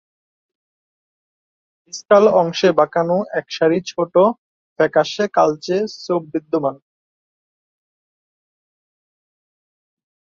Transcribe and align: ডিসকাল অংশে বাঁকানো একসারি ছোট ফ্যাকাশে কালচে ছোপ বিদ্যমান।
ডিসকাল 1.83 2.25
অংশে 2.41 2.69
বাঁকানো 2.79 3.17
একসারি 3.39 3.79
ছোট 3.89 4.13
ফ্যাকাশে 4.79 5.25
কালচে 5.35 5.77
ছোপ 5.97 6.21
বিদ্যমান। 6.33 6.75